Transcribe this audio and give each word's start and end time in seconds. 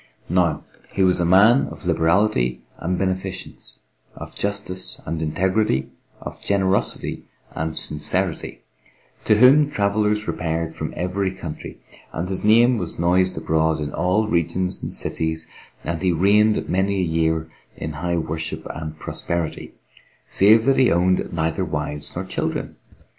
Now 0.29 0.63
he 0.91 1.03
was 1.03 1.19
a 1.19 1.25
man 1.25 1.67
of 1.67 1.85
liberality 1.85 2.63
and 2.79 2.97
beneficence, 2.97 3.77
of 4.15 4.33
justice 4.33 4.99
and 5.05 5.21
integrity, 5.21 5.91
of 6.21 6.41
generosity 6.43 7.25
and 7.51 7.77
sincerity, 7.77 8.61
to 9.25 9.35
whom 9.37 9.69
travellers 9.69 10.27
repaired 10.27 10.73
from 10.75 10.91
every 10.97 11.29
country, 11.29 11.79
and 12.13 12.27
his 12.27 12.43
name 12.43 12.79
was 12.79 12.97
noised 12.97 13.37
abroad 13.37 13.79
in 13.79 13.93
all 13.93 14.27
regions 14.27 14.81
and 14.81 14.91
cities 14.91 15.45
and 15.83 16.01
he 16.01 16.11
reigned 16.11 16.67
many 16.67 16.99
a 16.99 17.03
year 17.03 17.51
in 17.77 17.91
high 17.91 18.17
worship 18.17 18.65
and 18.73 18.97
prosperity, 18.97 19.75
save 20.25 20.63
that 20.65 20.77
he 20.77 20.91
owned 20.91 21.31
neither 21.31 21.63
wives 21.63 22.15
nor 22.15 22.25
children. 22.25 22.75